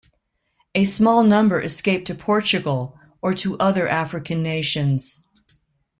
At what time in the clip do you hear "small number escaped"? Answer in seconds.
0.85-2.07